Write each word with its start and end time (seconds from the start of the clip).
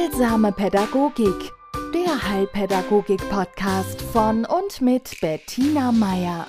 Heilsame 0.00 0.50
Pädagogik, 0.50 1.52
der 1.92 2.26
Heilpädagogik-Podcast 2.26 4.00
von 4.00 4.46
und 4.46 4.80
mit 4.80 5.20
Bettina 5.20 5.92
Meier. 5.92 6.46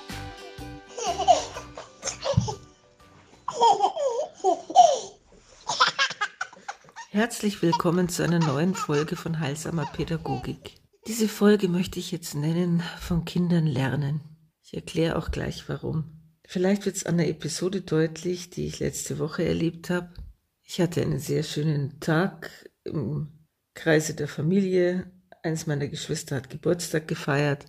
Herzlich 7.10 7.60
willkommen 7.60 8.08
zu 8.08 8.22
einer 8.22 8.38
neuen 8.38 8.74
Folge 8.74 9.16
von 9.16 9.38
Heilsamer 9.38 9.84
Pädagogik. 9.84 10.76
Diese 11.06 11.28
Folge 11.28 11.68
möchte 11.68 11.98
ich 11.98 12.10
jetzt 12.10 12.34
nennen 12.34 12.82
von 13.00 13.26
Kindern 13.26 13.66
lernen. 13.66 14.22
Ich 14.62 14.72
erkläre 14.72 15.16
auch 15.16 15.30
gleich 15.30 15.68
warum. 15.68 16.22
Vielleicht 16.46 16.86
wird 16.86 16.96
es 16.96 17.04
an 17.04 17.18
der 17.18 17.28
Episode 17.28 17.82
deutlich, 17.82 18.48
die 18.48 18.66
ich 18.66 18.80
letzte 18.80 19.18
Woche 19.18 19.44
erlebt 19.44 19.90
habe. 19.90 20.08
Ich 20.62 20.80
hatte 20.80 21.02
einen 21.02 21.18
sehr 21.18 21.42
schönen 21.42 22.00
Tag 22.00 22.50
im 22.84 23.28
Kreise 23.82 24.14
der 24.14 24.28
Familie. 24.28 25.10
Eins 25.42 25.66
meiner 25.66 25.88
Geschwister 25.88 26.36
hat 26.36 26.50
Geburtstag 26.50 27.08
gefeiert. 27.08 27.66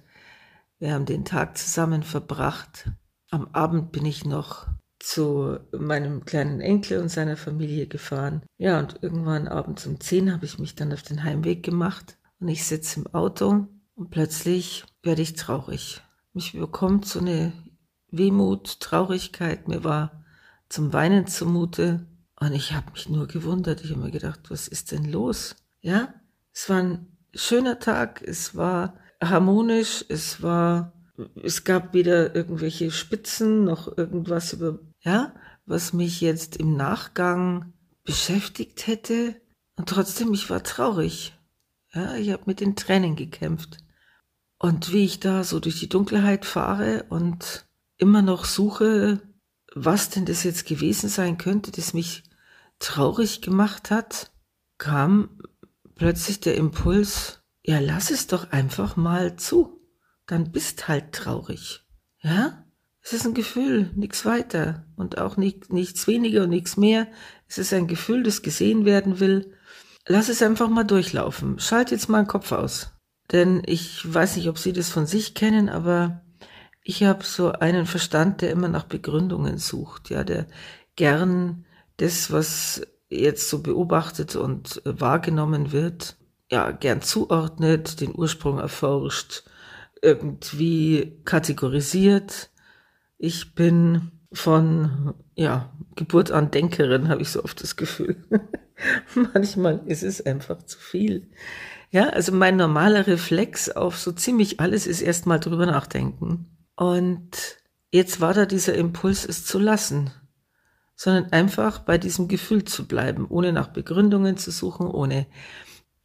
Wir 0.77 0.94
haben 0.94 1.08
den 1.08 1.26
Tag 1.26 1.58
zusammen 1.58 2.04
verbracht. 2.04 2.91
Am 3.31 3.48
Abend 3.48 3.91
bin 3.91 4.05
ich 4.05 4.23
noch 4.23 4.68
zu 4.99 5.57
meinem 5.71 6.23
kleinen 6.23 6.62
Enkel 6.62 7.02
und 7.02 7.09
seiner 7.09 7.35
Familie 7.35 7.88
gefahren. 7.88 8.44
Ja, 8.59 8.77
und 8.77 8.99
irgendwann 9.02 9.48
abends 9.48 9.88
um 9.88 9.99
zehn 9.99 10.31
habe 10.31 10.45
ich 10.45 10.59
mich 10.59 10.76
dann 10.76 10.94
auf 10.94 11.02
den 11.02 11.23
Heimweg 11.23 11.63
gemacht 11.63 12.20
und 12.40 12.48
ich 12.48 12.63
sitze 12.63 12.99
im 12.99 13.07
Auto 13.07 13.66
und 13.95 14.12
plötzlich 14.12 14.85
werde 15.02 15.23
ich 15.23 15.34
traurig. 15.34 16.04
Mich 16.34 16.54
bekommt 16.54 17.07
so 17.07 17.21
eine 17.21 17.54
Wehmut, 18.12 18.80
Traurigkeit. 18.82 19.68
Mir 19.68 19.84
war 19.84 20.23
zum 20.70 20.93
Weinen 20.93 21.26
zumute. 21.26 22.05
Und 22.40 22.54
ich 22.54 22.73
habe 22.73 22.91
mich 22.91 23.09
nur 23.09 23.27
gewundert. 23.27 23.84
Ich 23.84 23.90
habe 23.90 24.02
mir 24.02 24.12
gedacht, 24.12 24.41
was 24.49 24.68
ist 24.68 24.91
denn 24.91 25.05
los? 25.05 25.55
Ja, 25.83 26.13
es 26.53 26.69
war 26.69 26.77
ein 26.77 27.17
schöner 27.35 27.77
Tag. 27.77 28.21
Es 28.21 28.55
war 28.55 28.98
harmonisch. 29.21 30.03
Es 30.07 30.41
war, 30.41 30.93
es 31.43 31.65
gab 31.65 31.93
weder 31.93 32.34
irgendwelche 32.34 32.90
Spitzen 32.90 33.65
noch 33.65 33.98
irgendwas 33.98 34.53
über, 34.53 34.79
ja, 35.01 35.35
was 35.65 35.93
mich 35.93 36.21
jetzt 36.21 36.55
im 36.55 36.75
Nachgang 36.77 37.73
beschäftigt 38.05 38.87
hätte. 38.87 39.35
Und 39.75 39.90
trotzdem, 39.90 40.34
ich 40.34 40.49
war 40.49 40.63
traurig. 40.63 41.37
Ja, 41.93 42.15
ich 42.15 42.31
habe 42.31 42.43
mit 42.45 42.62
den 42.62 42.77
Tränen 42.77 43.18
gekämpft. 43.18 43.77
Und 44.59 44.93
wie 44.93 45.03
ich 45.03 45.20
da 45.20 45.43
so 45.43 45.59
durch 45.59 45.81
die 45.81 45.90
Dunkelheit 45.90 46.45
fahre 46.45 47.05
und 47.09 47.65
immer 47.97 48.21
noch 48.21 48.45
suche, 48.45 49.21
was 49.75 50.09
denn 50.09 50.25
das 50.25 50.43
jetzt 50.43 50.65
gewesen 50.65 51.09
sein 51.09 51.37
könnte, 51.37 51.71
das 51.71 51.93
mich 51.93 52.23
traurig 52.79 53.41
gemacht 53.41 53.91
hat, 53.91 54.31
kam 54.77 55.41
plötzlich 56.04 56.41
der 56.41 56.55
Impuls, 56.55 57.40
ja, 57.62 57.79
lass 57.79 58.12
es 58.12 58.27
doch 58.27 58.51
einfach 58.51 58.98
mal 58.98 59.37
zu. 59.37 59.79
Dann 60.27 60.51
bist 60.51 60.90
halt 60.90 61.13
traurig. 61.13 61.85
Ja? 62.21 62.65
Es 63.01 63.13
ist 63.13 63.26
ein 63.26 63.34
Gefühl, 63.34 63.90
nichts 63.96 64.25
weiter 64.25 64.85
und 64.97 65.18
auch 65.18 65.38
nicht, 65.38 65.72
nichts 65.72 66.06
weniger 66.06 66.44
und 66.44 66.50
nichts 66.50 66.75
mehr. 66.75 67.07
Es 67.47 67.57
ist 67.57 67.72
ein 67.72 67.88
Gefühl, 67.88 68.22
das 68.22 68.41
gesehen 68.41 68.84
werden 68.84 69.22
will. 69.22 69.53
Lass 70.06 70.28
es 70.28 70.41
einfach 70.41 70.68
mal 70.68 70.84
durchlaufen. 70.84 71.57
Schalt 71.59 71.90
jetzt 71.91 72.09
mal 72.09 72.24
den 72.24 72.28
Kopf 72.28 72.51
aus. 72.51 72.91
Denn 73.31 73.62
ich 73.66 74.01
weiß 74.13 74.35
nicht, 74.35 74.50
ob 74.50 74.57
Sie 74.57 74.74
das 74.74 74.90
von 74.90 75.06
sich 75.06 75.34
kennen, 75.34 75.69
aber 75.69 76.22
ich 76.84 77.03
habe 77.06 77.24
so 77.24 77.53
einen 77.53 77.85
Verstand, 77.85 78.41
der 78.41 78.51
immer 78.51 78.68
nach 78.68 78.84
Begründungen 78.84 79.57
sucht, 79.57 80.09
ja, 80.09 80.25
der 80.25 80.47
gern 80.97 81.63
das, 81.96 82.29
was 82.29 82.81
jetzt 83.19 83.50
so 83.50 83.61
beobachtet 83.61 84.35
und 84.35 84.81
wahrgenommen 84.85 85.72
wird, 85.72 86.17
ja, 86.51 86.72
gern 86.72 87.01
zuordnet, 87.01 88.01
den 88.01 88.13
Ursprung 88.16 88.59
erforscht, 88.59 89.44
irgendwie 90.01 91.19
kategorisiert. 91.25 92.52
Ich 93.18 93.56
bin 93.56 94.12
von, 94.31 95.13
ja, 95.35 95.72
Geburt 95.96 96.31
an 96.31 96.52
Denkerin, 96.52 97.07
habe 97.07 97.22
ich 97.22 97.29
so 97.29 97.44
oft 97.44 97.62
das 97.62 97.75
Gefühl. 97.75 98.18
Manchmal 99.34 99.81
ist 99.85 100.03
es 100.03 100.25
einfach 100.25 100.63
zu 100.63 100.78
viel. 100.78 101.29
Ja, 101.91 102.09
also 102.09 102.31
mein 102.31 102.56
normaler 102.56 103.07
Reflex 103.07 103.69
auf 103.69 103.97
so 103.97 104.12
ziemlich 104.12 104.59
alles 104.59 104.88
ist 104.88 105.02
erstmal 105.02 105.40
drüber 105.40 105.68
nachdenken. 105.68 106.47
Und 106.75 107.31
jetzt 107.91 108.19
war 108.19 108.34
da 108.34 108.46
dieser 108.46 108.73
Impuls, 108.73 109.25
es 109.25 109.46
zu 109.46 109.59
lassen 109.59 110.12
sondern 111.03 111.34
einfach 111.34 111.80
bei 111.80 111.97
diesem 111.97 112.30
Gefühl 112.30 112.64
zu 112.64 112.88
bleiben, 112.88 113.28
ohne 113.28 113.52
nach 113.52 113.68
Begründungen 113.68 114.38
zu 114.38 114.52
suchen, 114.52 114.88
ohne 114.88 115.28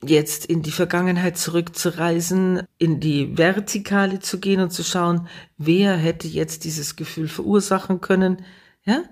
jetzt 0.03 0.45
in 0.47 0.63
die 0.63 0.73
Vergangenheit 0.73 1.39
zurückzureisen, 1.39 2.63
in 2.79 2.99
die 2.99 3.39
Vertikale 3.39 4.19
zu 4.19 4.41
gehen 4.41 4.61
und 4.61 4.73
zu 4.73 4.83
schauen, 4.83 5.29
wer 5.57 5.97
hätte 5.97 6.27
jetzt 6.27 6.65
dieses 6.65 6.97
Gefühl 6.97 7.29
verursachen 7.29 8.01
können. 8.01 8.45
Ja? 8.85 9.05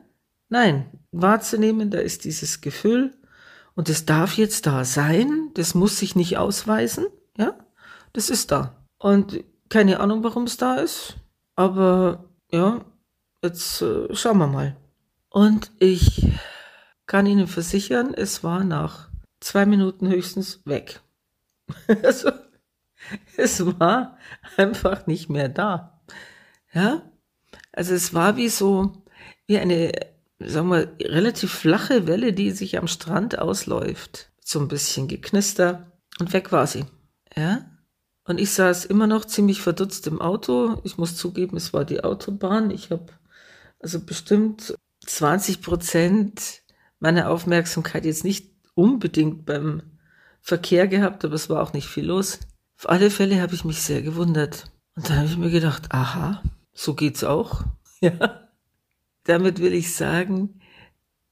Nein, 0.48 0.86
wahrzunehmen, 1.12 1.92
da 1.92 1.98
ist 1.98 2.24
dieses 2.24 2.60
Gefühl 2.60 3.14
und 3.76 3.88
es 3.88 4.06
darf 4.06 4.36
jetzt 4.36 4.66
da 4.66 4.84
sein, 4.84 5.50
das 5.54 5.76
muss 5.76 6.00
sich 6.00 6.16
nicht 6.16 6.36
ausweisen, 6.36 7.06
ja? 7.38 7.56
Das 8.12 8.28
ist 8.28 8.50
da. 8.50 8.84
Und 8.98 9.44
keine 9.68 10.00
Ahnung, 10.00 10.24
warum 10.24 10.44
es 10.44 10.56
da 10.56 10.76
ist, 10.76 11.16
aber 11.54 12.24
ja, 12.50 12.84
jetzt 13.40 13.82
äh, 13.82 14.12
schauen 14.16 14.38
wir 14.38 14.48
mal. 14.48 14.76
Und 15.36 15.70
ich 15.80 16.26
kann 17.04 17.26
Ihnen 17.26 17.46
versichern, 17.46 18.14
es 18.14 18.42
war 18.42 18.64
nach 18.64 19.10
zwei 19.38 19.66
Minuten 19.66 20.08
höchstens 20.08 20.62
weg. 20.64 21.02
also, 22.02 22.30
es 23.36 23.78
war 23.78 24.16
einfach 24.56 25.06
nicht 25.06 25.28
mehr 25.28 25.50
da. 25.50 26.00
Ja? 26.72 27.02
Also 27.70 27.92
es 27.92 28.14
war 28.14 28.38
wie 28.38 28.48
so, 28.48 29.04
wie 29.46 29.58
eine, 29.58 29.92
sagen 30.38 30.70
wir, 30.70 30.96
relativ 31.02 31.52
flache 31.52 32.06
Welle, 32.06 32.32
die 32.32 32.50
sich 32.50 32.78
am 32.78 32.88
Strand 32.88 33.38
ausläuft. 33.38 34.30
So 34.40 34.58
ein 34.58 34.68
bisschen 34.68 35.06
geknister 35.06 35.92
und 36.18 36.32
weg 36.32 36.50
war 36.50 36.66
sie. 36.66 36.86
Ja? 37.36 37.78
Und 38.24 38.40
ich 38.40 38.52
saß 38.52 38.86
immer 38.86 39.06
noch 39.06 39.26
ziemlich 39.26 39.60
verdutzt 39.60 40.06
im 40.06 40.18
Auto. 40.22 40.80
Ich 40.84 40.96
muss 40.96 41.14
zugeben, 41.14 41.58
es 41.58 41.74
war 41.74 41.84
die 41.84 42.02
Autobahn. 42.02 42.70
Ich 42.70 42.90
habe 42.90 43.12
also 43.78 44.00
bestimmt 44.00 44.74
20 45.06 45.62
Prozent 45.62 46.62
meiner 46.98 47.30
Aufmerksamkeit 47.30 48.04
jetzt 48.04 48.24
nicht 48.24 48.50
unbedingt 48.74 49.46
beim 49.46 49.82
Verkehr 50.40 50.86
gehabt, 50.86 51.24
aber 51.24 51.34
es 51.34 51.48
war 51.48 51.62
auch 51.62 51.72
nicht 51.72 51.88
viel 51.88 52.06
los. 52.06 52.40
Auf 52.78 52.88
alle 52.88 53.10
Fälle 53.10 53.40
habe 53.40 53.54
ich 53.54 53.64
mich 53.64 53.82
sehr 53.82 54.02
gewundert. 54.02 54.70
Und 54.94 55.08
dann 55.08 55.18
habe 55.18 55.26
ich 55.28 55.36
mir 55.36 55.50
gedacht, 55.50 55.92
aha, 55.92 56.42
so 56.72 56.94
geht's 56.94 57.24
auch. 57.24 57.64
Ja. 58.02 58.50
Damit 59.24 59.58
will 59.58 59.72
ich 59.72 59.94
sagen, 59.94 60.60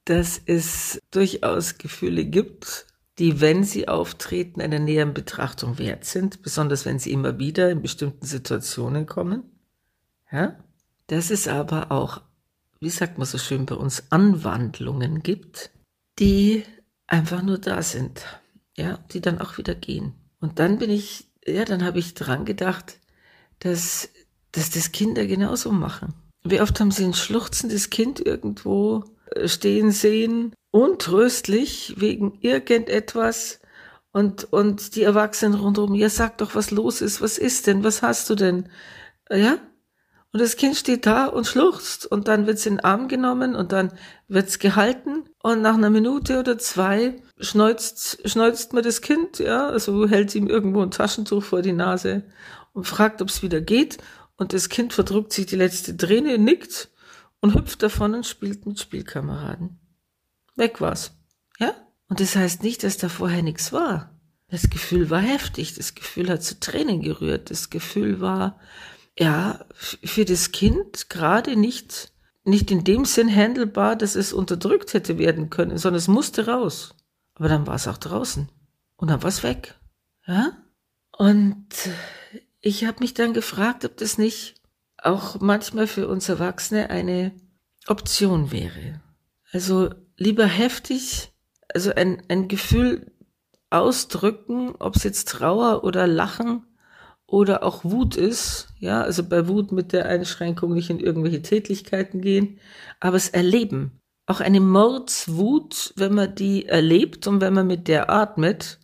dass 0.07 0.41
es 0.47 0.99
durchaus 1.11 1.77
Gefühle 1.77 2.25
gibt, 2.25 2.87
die, 3.19 3.43
wenn 3.43 3.65
sie 3.65 3.87
auftreten, 3.87 4.63
einer 4.63 4.79
näheren 4.79 5.13
Betrachtung 5.13 5.79
wert 5.79 6.07
sind, 6.07 6.41
besonders 6.41 6.87
wenn 6.87 6.99
sie 6.99 7.13
immer 7.13 7.39
wieder 7.39 7.71
in 7.71 7.83
bestimmten 7.83 8.25
Situationen 8.25 9.05
kommen. 9.05 9.45
Ja? 10.33 10.57
Dass 11.07 11.31
es 11.31 11.47
aber 11.47 11.93
auch 11.93 12.23
wie 12.81 12.91
sagt 12.91 13.19
man 13.19 13.27
so 13.27 13.39
schön 13.39 13.67
bei 13.67 13.75
uns, 13.75 14.05
Anwandlungen 14.11 15.23
gibt, 15.23 15.71
die 16.19 16.65
einfach 17.07 17.43
nur 17.43 17.59
da 17.59 17.83
sind, 17.83 18.25
ja, 18.77 18.99
die 19.13 19.21
dann 19.21 19.41
auch 19.41 19.59
wieder 19.59 19.75
gehen. 19.75 20.15
Und 20.41 20.59
dann 20.59 20.79
bin 20.79 20.91
ich, 20.91 21.29
ja, 21.47 21.65
dann 21.65 21.85
habe 21.85 21.99
ich 21.99 22.15
dran 22.15 22.45
gedacht, 22.45 22.99
dass, 23.61 24.09
dass 24.53 24.71
das 24.71 24.93
Kinder 24.93 25.27
genauso 25.27 25.73
machen. 25.73 26.15
Wie 26.43 26.61
oft 26.61 26.79
haben 26.81 26.91
sie 26.91 27.05
ein 27.05 27.15
schluchzendes 27.15 27.91
Kind 27.91 28.21
irgendwo 28.21 29.05
äh, 29.35 29.49
stehen 29.49 29.91
sehen, 29.91 30.55
untröstlich 30.71 31.95
wegen 31.99 32.39
irgendetwas 32.41 33.61
und, 34.13 34.53
und 34.53 34.97
die 34.97 35.03
Erwachsenen 35.03 35.55
rundherum, 35.59 35.95
ja, 35.95 36.09
sag 36.09 36.39
doch, 36.39 36.55
was 36.55 36.71
los 36.71 37.01
ist, 37.01 37.21
was 37.21 37.39
ist 37.39 37.67
denn, 37.67 37.83
was 37.83 38.03
hast 38.03 38.29
du 38.29 38.35
denn? 38.35 38.69
Ja, 39.31 39.59
und 40.35 40.41
das 40.41 40.57
Kind 40.57 40.75
steht 40.75 41.07
da 41.07 41.27
und 41.27 41.47
schluchzt 41.47 42.07
und 42.07 42.27
dann 42.27 42.49
wird's 42.49 42.67
in 42.67 42.79
den 42.79 42.85
Arm 42.85 43.07
genommen 43.07 43.55
und 43.55 43.71
dann 43.71 43.93
wird's 44.27 44.59
gehalten 44.59 45.29
und 45.45 45.63
nach 45.63 45.75
einer 45.75 45.91
Minute 45.91 46.41
oder 46.41 46.59
zwei 46.59 47.23
schneuzt, 47.39 48.19
schneuzt 48.29 48.73
man 48.73 48.83
das 48.83 49.01
Kind, 49.01 49.39
ja, 49.39 49.69
also 49.69 50.09
hält 50.09 50.35
ihm 50.35 50.49
irgendwo 50.49 50.83
ein 50.83 50.91
Taschentuch 50.91 51.45
vor 51.45 51.63
die 51.63 51.73
Nase 51.73 52.25
und 52.73 52.85
fragt, 52.85 53.23
ob's 53.23 53.45
wieder 53.45 53.61
geht 53.61 53.99
und 54.37 54.53
das 54.53 54.69
Kind 54.69 54.93
verdrückt 54.93 55.33
sich 55.33 55.47
die 55.47 55.55
letzte 55.55 55.97
Träne, 55.97 56.37
nickt 56.37 56.91
und 57.39 57.55
hüpft 57.55 57.85
davon 57.85 58.15
und 58.15 58.27
spielt 58.27 58.67
mit 58.67 58.81
Spielkameraden. 58.81 59.79
Weg 60.57 60.81
war's, 60.81 61.13
ja? 61.61 61.77
Und 62.09 62.19
das 62.19 62.35
heißt 62.35 62.65
nicht, 62.65 62.83
dass 62.83 62.97
da 62.97 63.09
vorher 63.09 63.45
nichts 63.45 63.73
war. 63.73 64.19
Das 64.49 64.69
Gefühl 64.69 65.11
war 65.11 65.21
heftig, 65.21 65.75
das 65.75 65.95
Gefühl 65.95 66.29
hat 66.29 66.43
zu 66.43 66.59
Tränen 66.59 67.03
gerührt, 67.03 67.53
das 67.53 67.71
Gefühl 67.71 68.21
war, 68.21 68.59
ja, 69.19 69.65
für 69.75 70.25
das 70.25 70.53
Kind 70.53 71.09
gerade 71.09 71.57
nicht, 71.57 72.13
nicht 72.45 72.71
in 72.71 72.85
dem 72.85 73.05
Sinn 73.05 73.35
handelbar, 73.35 73.97
dass 73.97 74.17
es 74.17 74.33
unterdrückt 74.33 74.95
hätte 74.95 75.19
werden 75.19 75.51
können, 75.51 75.79
sondern 75.79 75.99
es 75.99 76.09
musste 76.09 76.47
raus. 76.47 76.95
Aber 77.35 77.49
dann 77.49 77.67
war 77.67 77.77
es 77.77 77.89
auch 77.89 77.99
draußen. 77.99 78.49
und 78.97 79.11
dann 79.11 79.23
war's 79.23 79.43
weg. 79.43 79.75
Ja? 80.27 80.53
Und 81.17 81.67
ich 82.61 82.85
habe 82.85 83.01
mich 83.01 83.15
dann 83.15 83.35
gefragt, 83.35 83.85
ob 83.85 83.97
das 83.97 84.19
nicht 84.19 84.55
auch 84.97 85.41
manchmal 85.41 85.87
für 85.87 86.09
uns 86.09 86.29
Erwachsene 86.29 86.91
eine 86.91 87.33
Option 87.87 88.51
wäre. 88.51 89.01
Also 89.53 89.91
lieber 90.17 90.47
heftig, 90.47 91.33
also 91.73 91.93
ein, 91.95 92.23
ein 92.29 92.49
Gefühl 92.49 93.13
ausdrücken, 93.71 94.75
ob 94.79 94.97
es 94.97 95.03
jetzt 95.03 95.29
Trauer 95.29 95.85
oder 95.85 96.07
Lachen 96.07 96.65
oder 97.35 97.65
auch 97.65 97.83
Wut 97.83 98.15
ist, 98.15 98.69
ja, 98.79 99.03
also 99.03 99.25
bei 99.25 99.49
Wut 99.49 99.73
mit 99.73 99.93
der 99.93 100.07
Einschränkung 100.07 100.73
nicht 100.73 100.89
in 100.89 101.01
irgendwelche 101.01 101.43
Tätlichkeiten 101.43 102.21
gehen, 102.21 102.61
aber 103.01 103.17
es 103.17 103.29
erleben. 103.29 104.01
Auch 104.27 104.39
eine 104.39 104.61
Mordswut, 104.61 105.95
wenn 105.97 106.15
man 106.15 106.37
die 106.37 106.67
erlebt 106.67 107.27
und 107.27 107.41
wenn 107.41 107.53
man 107.53 107.67
mit 107.67 107.89
der 107.89 108.09
atmet, 108.09 108.79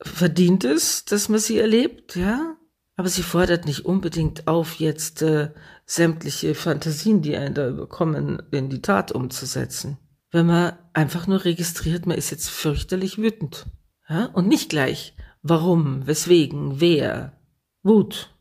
verdient 0.00 0.64
es, 0.64 1.04
dass 1.04 1.28
man 1.28 1.40
sie 1.40 1.58
erlebt, 1.58 2.16
ja. 2.16 2.56
Aber 2.96 3.10
sie 3.10 3.22
fordert 3.22 3.66
nicht 3.66 3.84
unbedingt 3.84 4.48
auf, 4.48 4.76
jetzt 4.76 5.20
äh, 5.20 5.50
sämtliche 5.84 6.54
Fantasien, 6.54 7.20
die 7.20 7.36
einen 7.36 7.54
da 7.54 7.68
überkommen, 7.68 8.42
in 8.50 8.70
die 8.70 8.80
Tat 8.80 9.12
umzusetzen. 9.12 9.98
Wenn 10.30 10.46
man 10.46 10.72
einfach 10.94 11.26
nur 11.26 11.44
registriert, 11.44 12.06
man 12.06 12.16
ist 12.16 12.30
jetzt 12.30 12.48
fürchterlich 12.48 13.18
wütend. 13.18 13.66
Ja? 14.08 14.24
Und 14.32 14.48
nicht 14.48 14.70
gleich, 14.70 15.14
warum, 15.42 16.06
weswegen, 16.06 16.80
wer. 16.80 17.36
Wut 17.82 18.34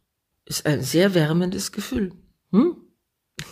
ist 0.46 0.66
ein 0.66 0.82
sehr 0.82 1.14
wärmendes 1.14 1.72
Gefühl. 1.72 2.12
Hm? 2.52 2.78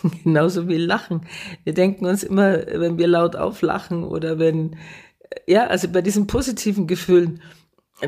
Genauso 0.24 0.68
wie 0.68 0.76
Lachen. 0.76 1.26
Wir 1.64 1.74
denken 1.74 2.06
uns 2.06 2.22
immer, 2.22 2.66
wenn 2.66 2.98
wir 2.98 3.06
laut 3.06 3.36
auflachen 3.36 4.04
oder 4.04 4.38
wenn, 4.38 4.76
ja, 5.46 5.66
also 5.66 5.88
bei 5.88 6.02
diesen 6.02 6.26
positiven 6.26 6.86
Gefühlen, 6.86 7.40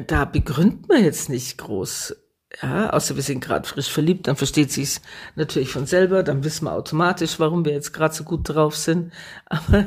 da 0.07 0.25
begründet 0.25 0.89
man 0.89 1.03
jetzt 1.03 1.29
nicht 1.29 1.59
groß. 1.59 2.17
Ja, 2.63 2.91
außer 2.91 3.15
wir 3.15 3.23
sind 3.23 3.45
gerade 3.45 3.67
frisch 3.69 3.91
verliebt, 3.91 4.27
dann 4.27 4.35
versteht 4.35 4.73
sich's 4.73 5.01
natürlich 5.37 5.71
von 5.71 5.87
selber, 5.87 6.25
dann 6.25 6.43
wissen 6.43 6.65
wir 6.65 6.73
automatisch, 6.73 7.39
warum 7.39 7.65
wir 7.65 7.73
jetzt 7.73 7.93
gerade 7.93 8.13
so 8.13 8.25
gut 8.25 8.49
drauf 8.49 8.77
sind. 8.77 9.13
Aber 9.47 9.87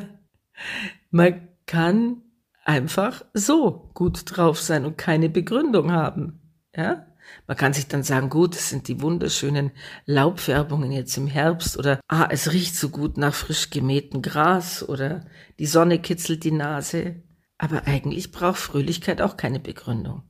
man 1.12 1.48
kann 1.66 2.22
einfach 2.64 3.26
so 3.34 3.90
gut 3.94 4.24
drauf 4.26 4.62
sein 4.62 4.86
und 4.86 4.98
keine 4.98 5.30
Begründung 5.30 5.92
haben. 5.92 6.40
Ja? 6.76 7.06
Man 7.48 7.58
kann 7.58 7.74
sich 7.74 7.88
dann 7.88 8.04
sagen, 8.04 8.30
gut, 8.30 8.56
es 8.56 8.70
sind 8.70 8.88
die 8.88 9.02
wunderschönen 9.02 9.72
Laubfärbungen 10.06 10.92
jetzt 10.92 11.18
im 11.18 11.28
Herbst 11.28 11.78
oder 11.78 12.00
ah, 12.08 12.28
es 12.30 12.52
riecht 12.52 12.76
so 12.76 12.90
gut 12.90 13.18
nach 13.18 13.34
frisch 13.34 13.70
gemähtem 13.70 14.22
Gras 14.22 14.88
oder 14.88 15.26
die 15.60 15.66
Sonne 15.66 16.00
kitzelt 16.00 16.44
die 16.44 16.52
Nase. 16.52 17.24
Aber 17.58 17.88
eigentlich 17.88 18.32
braucht 18.32 18.60
Fröhlichkeit 18.60 19.22
auch 19.22 19.38
keine 19.38 19.60
Begründung. 19.60 20.24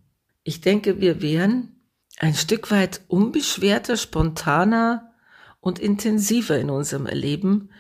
Ich 0.43 0.61
denke, 0.61 0.99
wir 0.99 1.21
wären 1.21 1.83
ein 2.19 2.35
Stück 2.35 2.69
weit 2.71 3.01
unbeschwerter, 3.07 3.97
spontaner 3.97 5.13
und 5.59 5.79
intensiver 5.79 6.59
in 6.59 6.69
unserem 6.69 7.05
Erleben, 7.05 7.71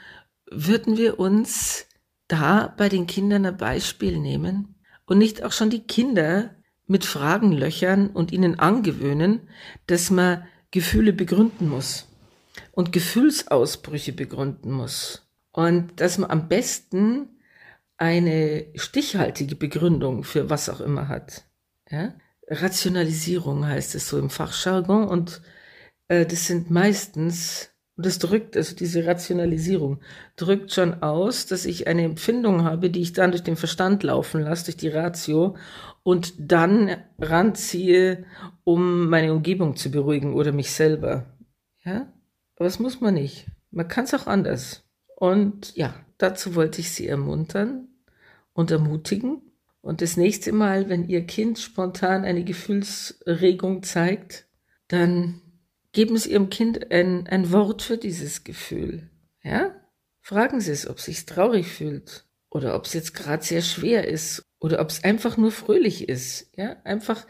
würden 0.49 0.97
wir 0.97 1.19
uns 1.19 1.87
da 2.27 2.73
bei 2.77 2.89
den 2.89 3.07
Kindern 3.07 3.45
ein 3.45 3.57
Beispiel 3.57 4.19
nehmen 4.19 4.75
und 5.05 5.17
nicht 5.17 5.43
auch 5.43 5.51
schon 5.51 5.69
die 5.69 5.85
Kinder 5.85 6.55
mit 6.87 7.05
Fragen 7.05 7.51
löchern 7.51 8.07
und 8.09 8.31
ihnen 8.31 8.59
angewöhnen, 8.59 9.47
dass 9.87 10.09
man 10.09 10.45
Gefühle 10.71 11.13
begründen 11.13 11.69
muss 11.69 12.07
und 12.71 12.91
Gefühlsausbrüche 12.91 14.13
begründen 14.13 14.71
muss 14.71 15.27
und 15.51 15.99
dass 15.99 16.17
man 16.17 16.29
am 16.29 16.47
besten 16.47 17.29
eine 17.97 18.65
stichhaltige 18.75 19.55
Begründung 19.55 20.23
für 20.23 20.49
was 20.49 20.69
auch 20.69 20.81
immer 20.81 21.07
hat. 21.07 21.45
Ja? 21.89 22.13
Rationalisierung 22.47 23.65
heißt 23.65 23.95
es 23.95 24.09
so 24.09 24.19
im 24.19 24.29
Fachjargon 24.29 25.07
und 25.07 25.41
äh, 26.07 26.25
das 26.25 26.47
sind 26.47 26.69
meistens, 26.69 27.69
und 27.95 28.07
das 28.07 28.17
drückt, 28.17 28.57
also 28.57 28.75
diese 28.75 29.05
Rationalisierung 29.05 29.99
drückt 30.35 30.73
schon 30.73 31.03
aus, 31.03 31.45
dass 31.45 31.65
ich 31.65 31.87
eine 31.87 32.03
Empfindung 32.03 32.63
habe, 32.63 32.89
die 32.89 33.01
ich 33.01 33.13
dann 33.13 33.31
durch 33.31 33.43
den 33.43 33.55
Verstand 33.55 34.01
laufen 34.01 34.41
lasse, 34.41 34.65
durch 34.65 34.77
die 34.77 34.89
Ratio 34.89 35.55
und 36.01 36.33
dann 36.39 36.97
ranziehe, 37.19 38.25
um 38.63 39.09
meine 39.09 39.31
Umgebung 39.31 39.75
zu 39.75 39.91
beruhigen 39.91 40.33
oder 40.33 40.51
mich 40.51 40.71
selber. 40.71 41.25
Ja, 41.85 42.11
aber 42.55 42.65
das 42.65 42.79
muss 42.79 42.99
man 42.99 43.13
nicht. 43.13 43.45
Man 43.69 43.87
kann 43.87 44.05
es 44.05 44.13
auch 44.13 44.25
anders. 44.25 44.83
Und 45.15 45.75
ja, 45.75 45.93
dazu 46.17 46.55
wollte 46.55 46.81
ich 46.81 46.91
Sie 46.91 47.07
ermuntern 47.07 47.89
und 48.53 48.71
ermutigen. 48.71 49.41
Und 49.81 50.01
das 50.01 50.17
nächste 50.17 50.51
Mal, 50.51 50.89
wenn 50.89 51.09
Ihr 51.09 51.25
Kind 51.25 51.59
spontan 51.59 52.25
eine 52.25 52.43
Gefühlsregung 52.43 53.83
zeigt, 53.83 54.47
dann 54.87 55.42
geben 55.93 56.17
Sie 56.17 56.31
Ihrem 56.31 56.49
Kind 56.49 56.91
ein, 56.91 57.27
ein 57.27 57.51
Wort 57.51 57.81
für 57.81 57.97
dieses 57.97 58.43
Gefühl. 58.43 59.09
Ja? 59.43 59.73
Fragen 60.21 60.59
Sie 60.59 60.71
es, 60.71 60.87
ob 60.87 60.97
es 60.97 61.05
sich 61.05 61.25
traurig 61.25 61.67
fühlt 61.67 62.25
oder 62.49 62.75
ob 62.75 62.85
es 62.85 62.93
jetzt 62.93 63.13
gerade 63.13 63.43
sehr 63.43 63.61
schwer 63.61 64.07
ist 64.07 64.43
oder 64.59 64.81
ob 64.81 64.89
es 64.89 65.03
einfach 65.03 65.37
nur 65.37 65.51
fröhlich 65.51 66.09
ist. 66.09 66.49
Ja, 66.55 66.77
einfach, 66.83 67.25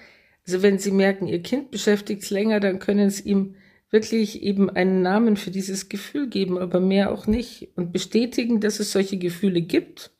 also 0.45 0.61
wenn 0.61 0.79
Sie 0.79 0.91
merken, 0.91 1.27
Ihr 1.27 1.41
Kind 1.41 1.71
beschäftigt 1.71 2.23
es 2.23 2.29
länger, 2.29 2.59
dann 2.59 2.79
können 2.79 3.09
Sie 3.09 3.29
ihm 3.29 3.55
wirklich 3.89 4.41
eben 4.41 4.69
einen 4.71 5.03
Namen 5.03 5.37
für 5.37 5.51
dieses 5.51 5.87
Gefühl 5.87 6.27
geben, 6.27 6.57
aber 6.57 6.79
mehr 6.79 7.11
auch 7.11 7.27
nicht 7.27 7.69
und 7.75 7.93
bestätigen, 7.93 8.59
dass 8.59 8.79
es 8.79 8.91
solche 8.91 9.17
Gefühle 9.17 9.61
gibt 9.61 10.11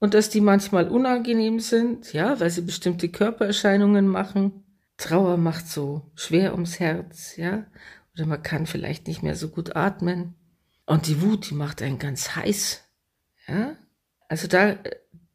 und 0.00 0.14
dass 0.14 0.30
die 0.30 0.40
manchmal 0.40 0.88
unangenehm 0.88 1.60
sind, 1.60 2.12
ja, 2.12 2.40
weil 2.40 2.50
sie 2.50 2.62
bestimmte 2.62 3.10
Körpererscheinungen 3.10 4.08
machen. 4.08 4.63
Trauer 4.96 5.36
macht 5.36 5.66
so 5.66 6.10
schwer 6.14 6.52
ums 6.52 6.80
Herz, 6.80 7.36
ja, 7.36 7.66
oder 8.14 8.26
man 8.26 8.42
kann 8.42 8.66
vielleicht 8.66 9.06
nicht 9.06 9.22
mehr 9.22 9.36
so 9.36 9.48
gut 9.48 9.74
atmen. 9.76 10.34
Und 10.86 11.06
die 11.06 11.22
Wut, 11.22 11.50
die 11.50 11.54
macht 11.54 11.82
einen 11.82 11.98
ganz 11.98 12.36
heiß, 12.36 12.84
ja. 13.48 13.76
Also 14.28 14.48
da, 14.48 14.76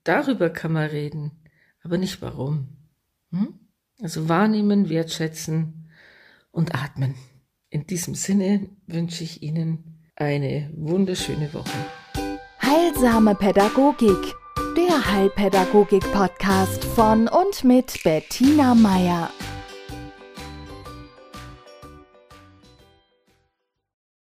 darüber 0.04 0.50
kann 0.50 0.74
man 0.74 0.90
reden, 0.90 1.44
aber 1.84 1.98
nicht 1.98 2.22
warum. 2.22 2.78
Hm? 3.32 3.60
Also 4.02 4.30
wahrnehmen, 4.30 4.90
wertschätzen 4.90 5.90
und 6.52 6.74
atmen. 6.76 7.16
In 7.70 7.86
diesem 7.86 8.16
Sinne 8.16 8.70
wünsche 8.88 9.24
ich 9.24 9.44
Ihnen 9.44 10.02
eine 10.16 10.72
wunderschöne 10.76 11.54
Woche. 11.54 11.78
Heilsame 12.62 13.36
Pädagogik 13.36 14.36
der 14.76 15.12
Heilpädagogik-Podcast 15.12 16.84
von 16.84 17.28
und 17.28 17.64
mit 17.64 18.02
Bettina 18.04 18.76
Meier. 18.76 19.30